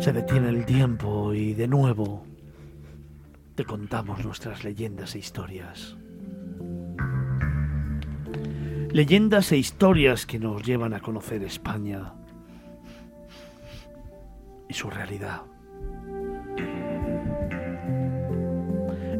[0.00, 2.24] Se detiene el tiempo y de nuevo
[3.54, 5.94] te contamos nuestras leyendas e historias.
[8.90, 12.14] Leyendas e historias que nos llevan a conocer España
[14.70, 15.42] y su realidad.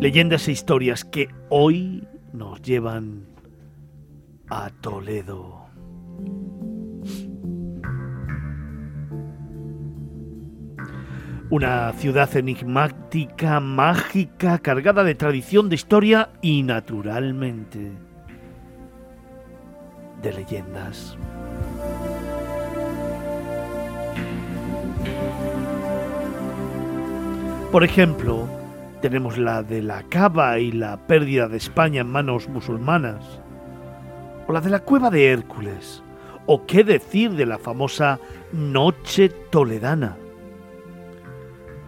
[0.00, 3.26] Leyendas e historias que hoy nos llevan
[4.48, 5.66] a Toledo.
[11.50, 17.90] Una ciudad enigmática, mágica, cargada de tradición, de historia y naturalmente
[20.20, 21.16] de leyendas.
[27.72, 28.46] Por ejemplo,
[29.00, 33.24] tenemos la de la cava y la pérdida de España en manos musulmanas,
[34.46, 36.02] o la de la cueva de Hércules,
[36.44, 38.18] o qué decir de la famosa
[38.52, 40.18] Noche Toledana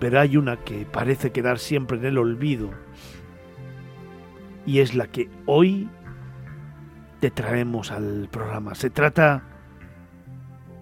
[0.00, 2.70] pero hay una que parece quedar siempre en el olvido
[4.66, 5.88] y es la que hoy
[7.20, 8.74] te traemos al programa.
[8.74, 9.42] Se trata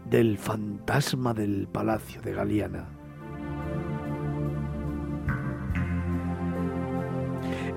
[0.08, 2.88] del fantasma del Palacio de Galiana.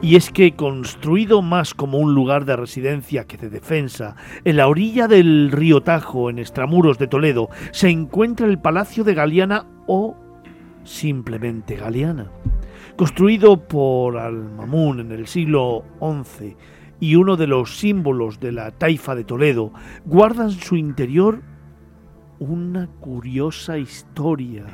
[0.04, 4.68] Y es que construido más como un lugar de residencia que de defensa, en la
[4.68, 10.18] orilla del río Tajo, en extramuros de Toledo, se encuentra el Palacio de Galiana o
[10.84, 12.32] simplemente galeana.
[12.96, 16.56] Construido por Al-Mamun en el siglo XI
[17.00, 19.72] y uno de los símbolos de la taifa de Toledo,
[20.06, 21.42] guarda en su interior
[22.40, 24.66] una curiosa historia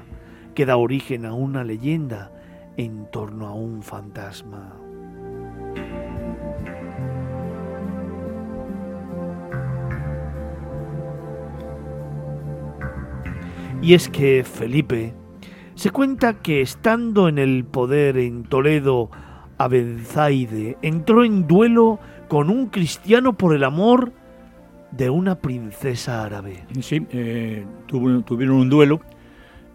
[0.53, 2.31] que da origen a una leyenda
[2.77, 4.73] en torno a un fantasma.
[13.81, 15.13] Y es que Felipe,
[15.77, 19.11] se cuenta que estando en el poder en Toledo,
[19.59, 24.11] Abenzaide entró en duelo con un cristiano por el amor
[24.91, 26.65] de una princesa árabe.
[26.81, 29.01] Sí, eh, tuvieron un duelo.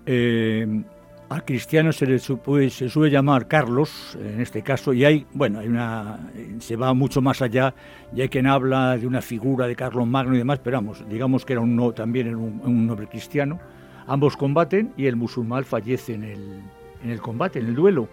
[0.05, 0.83] Eh,
[1.29, 5.69] al cristiano se le se suele llamar Carlos, en este caso, y hay, bueno, hay
[5.69, 6.19] una,
[6.59, 7.75] se va mucho más allá,
[8.15, 11.45] y hay quien habla de una figura de Carlos Magno y demás, pero vamos, digamos
[11.45, 13.61] que era un, también era un, un noble cristiano.
[14.07, 16.63] Ambos combaten y el musulmán fallece en el,
[17.03, 18.09] en el combate, en el duelo.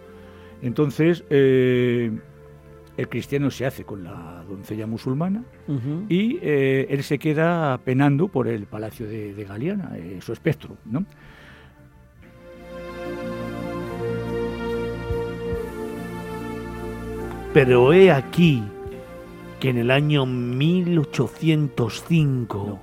[0.62, 2.12] Entonces, eh,
[2.98, 5.46] el cristiano se hace con la doncella musulmana
[6.10, 11.06] y eh, él se queda penando por el palacio de, Galiana, eh, su espectro, ¿no?
[17.54, 18.62] Pero he aquí
[19.62, 22.82] que en el año 1805,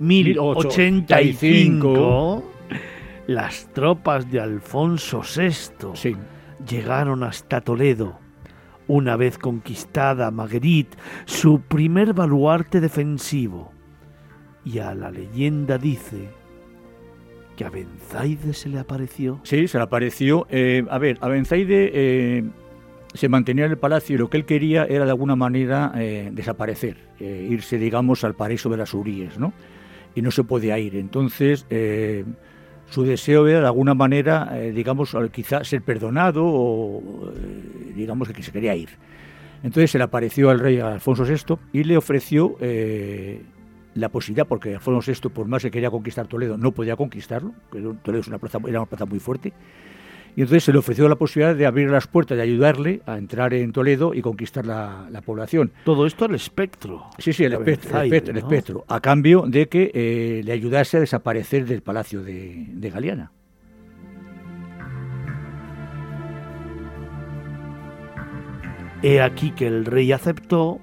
[0.00, 2.42] 1085,
[3.26, 6.16] las tropas de Alfonso VI
[6.66, 8.18] llegaron hasta Toledo.
[8.86, 10.96] Una vez conquistada Marguerite,
[11.26, 13.72] su primer baluarte defensivo.
[14.64, 16.30] Y a la leyenda dice
[17.56, 19.40] que a Benzaide se le apareció.
[19.42, 20.46] Sí, se le apareció.
[20.48, 22.42] Eh, a ver, a Benzaide eh,
[23.12, 26.30] se mantenía en el palacio y lo que él quería era de alguna manera eh,
[26.32, 29.52] desaparecer, irse, digamos, al paraíso de las Uríes, ¿no?
[30.14, 30.96] Y no se podía ir.
[30.96, 32.24] Entonces, eh,
[32.88, 38.42] su deseo era de alguna manera, eh, digamos, quizás ser perdonado o eh, digamos que
[38.42, 38.90] se quería ir.
[39.62, 42.56] Entonces se le apareció al rey Alfonso VI y le ofreció
[43.94, 48.20] la posibilidad, porque Alfonso VI, por más que quería conquistar Toledo, no podía conquistarlo, Toledo
[48.20, 49.52] es una plaza, era una plaza muy fuerte,
[50.36, 53.54] y entonces se le ofreció la posibilidad de abrir las puertas, de ayudarle a entrar
[53.54, 55.72] en Toledo y conquistar la, población.
[55.84, 57.06] Todo esto al espectro.
[57.18, 61.66] Sí, sí, el, espectro, el, espectro, a cambio de que eh, le ayudase a desaparecer
[61.66, 63.32] del palacio de, de Galeana.
[69.02, 70.80] He aquí que el rey aceptó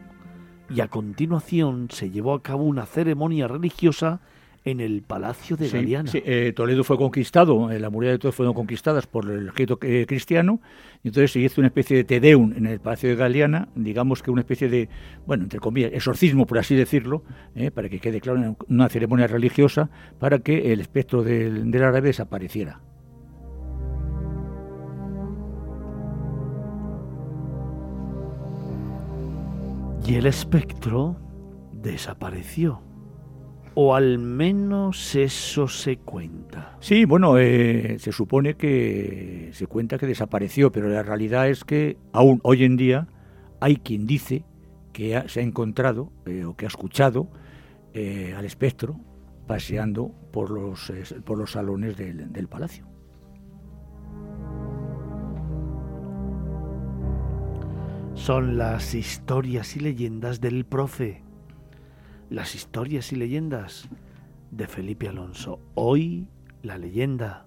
[0.70, 4.22] y a continuación se llevó a cabo una ceremonia religiosa
[4.64, 6.10] en el Palacio de Galiana.
[6.12, 9.80] Sí, eh, Toledo fue conquistado, eh, la muralla de Toledo fueron conquistadas por el ejército
[9.82, 10.60] eh, cristiano,
[11.04, 14.32] y entonces se hizo una especie de tedeum en el Palacio de Galiana, digamos que
[14.32, 14.90] una especie de,
[15.26, 17.24] bueno, entre comillas, exorcismo, por así decirlo,
[17.74, 19.90] para que quede claro, una ceremonia religiosa,
[20.20, 22.82] para que el espectro del, del árabe desapareciera.
[30.06, 31.18] Y el espectro
[31.74, 32.87] desapareció
[33.80, 36.76] o al menos eso se cuenta.
[36.80, 41.96] Sí, bueno, eh, se supone que se cuenta que desapareció, pero la realidad es que
[42.12, 43.08] aún hoy en día
[43.60, 44.46] hay quien dice
[44.94, 47.30] que se ha encontrado eh, o que ha escuchado
[47.94, 49.00] eh, al espectro
[49.46, 50.92] paseando por los,
[51.24, 52.88] por los salones del, del palacio.
[58.16, 61.27] Son las historias y leyendas del profe
[62.30, 63.88] las historias y leyendas
[64.52, 65.62] de Felipe Alonso.
[65.76, 66.28] Hoy
[66.62, 67.46] la leyenda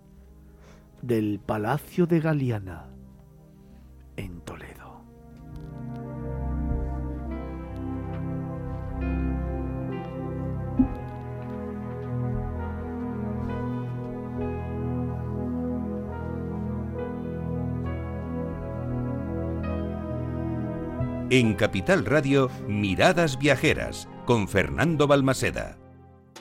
[1.03, 2.87] del Palacio de Galiana
[4.17, 5.05] en Toledo.
[21.33, 25.90] En Capital Radio, Miradas Viajeras, con Fernando Balmaseda.